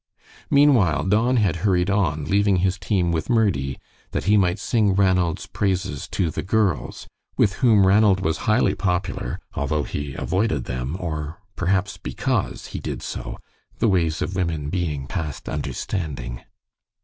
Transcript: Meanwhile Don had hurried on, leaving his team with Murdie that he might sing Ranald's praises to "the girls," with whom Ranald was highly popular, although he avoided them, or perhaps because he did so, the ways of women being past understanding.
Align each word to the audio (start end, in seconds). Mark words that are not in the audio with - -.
Meanwhile 0.49 1.03
Don 1.03 1.37
had 1.37 1.57
hurried 1.57 1.91
on, 1.91 2.25
leaving 2.25 2.55
his 2.55 2.79
team 2.79 3.11
with 3.11 3.29
Murdie 3.29 3.77
that 4.13 4.23
he 4.23 4.35
might 4.35 4.57
sing 4.57 4.95
Ranald's 4.95 5.45
praises 5.45 6.07
to 6.07 6.31
"the 6.31 6.41
girls," 6.41 7.05
with 7.37 7.57
whom 7.61 7.85
Ranald 7.85 8.19
was 8.19 8.37
highly 8.49 8.73
popular, 8.73 9.39
although 9.53 9.83
he 9.83 10.15
avoided 10.15 10.63
them, 10.63 10.97
or 10.99 11.37
perhaps 11.55 11.97
because 11.97 12.65
he 12.73 12.79
did 12.79 13.03
so, 13.03 13.37
the 13.77 13.87
ways 13.87 14.23
of 14.23 14.35
women 14.35 14.71
being 14.71 15.05
past 15.05 15.47
understanding. 15.47 16.41